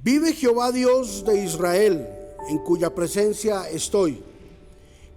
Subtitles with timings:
[0.00, 2.08] Vive Jehová Dios de Israel,
[2.48, 4.22] en cuya presencia estoy,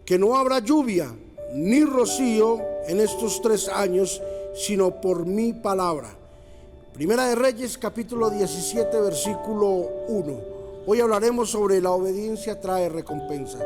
[0.04, 1.16] que no habrá lluvia
[1.54, 4.20] ni rocío en estos tres años,
[4.56, 6.16] sino por mi palabra.
[6.94, 9.68] Primera de Reyes capítulo 17 versículo
[10.08, 10.40] 1.
[10.88, 13.60] Hoy hablaremos sobre la obediencia trae recompensa.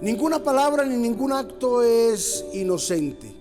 [0.00, 3.35] Ninguna palabra ni ningún acto es inocente.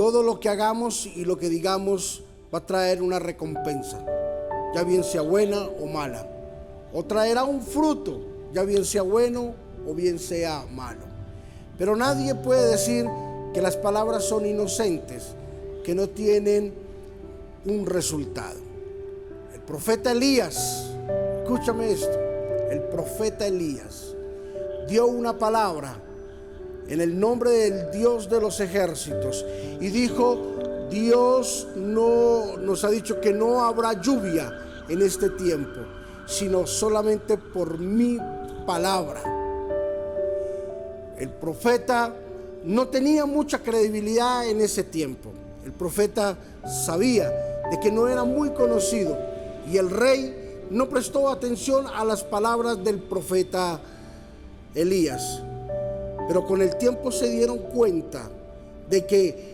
[0.00, 2.22] Todo lo que hagamos y lo que digamos
[2.54, 4.02] va a traer una recompensa,
[4.74, 6.26] ya bien sea buena o mala.
[6.94, 8.18] O traerá un fruto,
[8.54, 9.52] ya bien sea bueno
[9.86, 11.02] o bien sea malo.
[11.76, 13.04] Pero nadie puede decir
[13.52, 15.34] que las palabras son inocentes,
[15.84, 16.72] que no tienen
[17.66, 18.58] un resultado.
[19.52, 20.94] El profeta Elías,
[21.42, 22.18] escúchame esto,
[22.70, 24.14] el profeta Elías
[24.88, 26.00] dio una palabra
[26.90, 29.46] en el nombre del Dios de los ejércitos
[29.80, 34.50] y dijo, Dios no nos ha dicho que no habrá lluvia
[34.88, 35.80] en este tiempo,
[36.26, 38.18] sino solamente por mi
[38.66, 39.22] palabra.
[41.16, 42.12] El profeta
[42.64, 45.30] no tenía mucha credibilidad en ese tiempo.
[45.64, 46.36] El profeta
[46.84, 47.30] sabía
[47.70, 49.16] de que no era muy conocido
[49.70, 53.80] y el rey no prestó atención a las palabras del profeta
[54.74, 55.42] Elías.
[56.26, 58.30] Pero con el tiempo se dieron cuenta
[58.88, 59.52] de que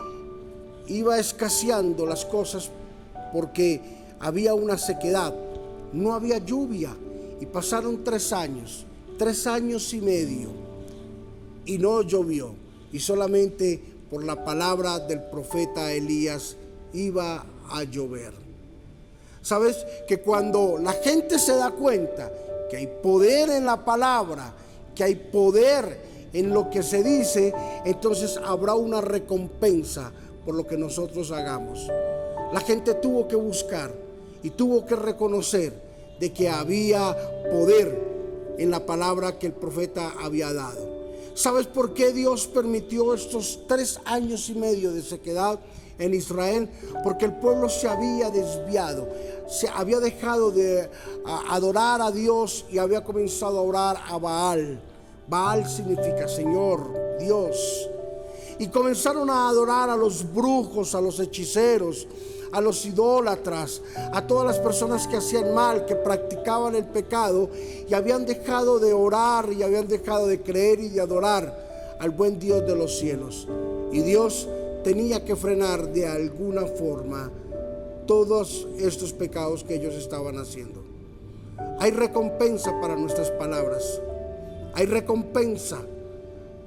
[0.89, 2.71] iba escaseando las cosas
[3.33, 3.81] porque
[4.21, 5.35] había una sequedad,
[5.93, 6.95] no había lluvia.
[7.41, 8.87] Y pasaron tres años,
[9.19, 10.67] tres años y medio
[11.67, 12.55] y no llovió.
[12.93, 16.57] Y solamente por la palabra del profeta Elías
[16.95, 18.33] iba a llover.
[19.43, 22.33] Sabes que cuando la gente se da cuenta
[22.71, 24.53] que hay poder en la palabra,
[24.95, 30.13] que hay poder en lo que se dice, entonces habrá una recompensa
[30.45, 31.89] por lo que nosotros hagamos.
[32.53, 33.93] La gente tuvo que buscar
[34.43, 35.73] y tuvo que reconocer
[36.21, 37.17] de que había
[37.51, 40.97] poder en la palabra que el profeta había dado.
[41.35, 45.59] ¿Sabes por qué Dios permitió estos tres años y medio de sequedad
[45.99, 46.69] en Israel?
[47.03, 49.09] Porque el pueblo se había desviado,
[49.49, 50.89] se había dejado de
[51.49, 54.81] adorar a Dios y había comenzado a orar a Baal.
[55.29, 57.89] Baal significa Señor, Dios.
[58.59, 62.07] Y comenzaron a adorar a los brujos, a los hechiceros,
[62.53, 63.83] a los idólatras,
[64.13, 67.51] a todas las personas que hacían mal, que practicaban el pecado
[67.89, 72.39] y habían dejado de orar y habían dejado de creer y de adorar al buen
[72.39, 73.47] Dios de los cielos.
[73.93, 74.49] Y Dios
[74.85, 77.31] tenía que frenar de alguna forma
[78.07, 80.83] todos estos pecados que ellos estaban haciendo.
[81.79, 84.01] Hay recompensa para nuestras palabras.
[84.77, 85.79] Hay recompensa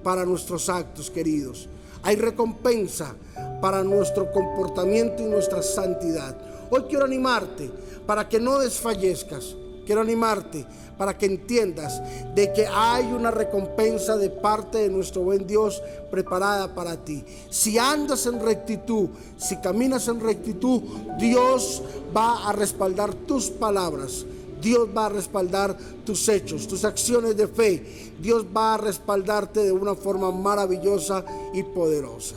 [0.01, 1.69] para nuestros actos, queridos.
[2.01, 3.13] Hay recompensa
[3.61, 6.35] para nuestro comportamiento y nuestra santidad.
[6.71, 7.69] Hoy quiero animarte
[8.07, 9.55] para que no desfallezcas.
[9.85, 10.65] Quiero animarte
[10.97, 12.01] para que entiendas
[12.33, 17.23] de que hay una recompensa de parte de nuestro buen Dios preparada para ti.
[17.51, 20.81] Si andas en rectitud, si caminas en rectitud,
[21.19, 21.83] Dios
[22.15, 24.25] va a respaldar tus palabras.
[24.61, 28.13] Dios va a respaldar tus hechos, tus acciones de fe.
[28.19, 32.35] Dios va a respaldarte de una forma maravillosa y poderosa.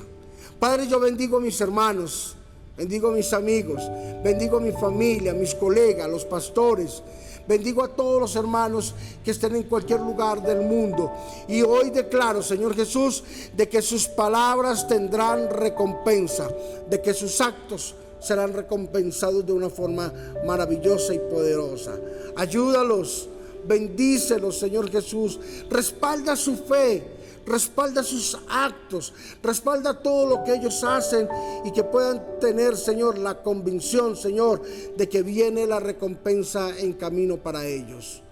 [0.59, 2.37] Padre, yo bendigo a mis hermanos,
[2.77, 3.83] bendigo a mis amigos,
[4.23, 7.03] bendigo a mi familia, a mis colegas, los pastores.
[7.47, 8.95] Bendigo a todos los hermanos
[9.25, 11.11] que estén en cualquier lugar del mundo.
[11.49, 13.25] Y hoy declaro, Señor Jesús,
[13.57, 16.49] de que sus palabras tendrán recompensa,
[16.89, 20.13] de que sus actos serán recompensados de una forma
[20.45, 21.99] maravillosa y poderosa.
[22.37, 23.29] Ayúdalos,
[23.67, 25.39] bendícelos, Señor Jesús.
[25.69, 27.03] Respalda su fe,
[27.47, 29.13] respalda sus actos,
[29.43, 31.29] respalda todo lo que ellos hacen
[31.65, 34.63] y que puedan tener, Señor, la convicción, Señor,
[34.97, 38.23] de que viene la recompensa en camino para ellos.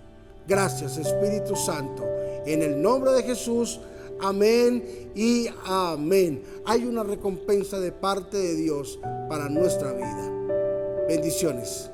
[0.46, 2.04] Gracias, Espíritu Santo.
[2.46, 3.80] En el nombre de Jesús.
[4.22, 6.42] Amén y amén.
[6.64, 11.06] Hay una recompensa de parte de Dios para nuestra vida.
[11.08, 11.90] Bendiciones.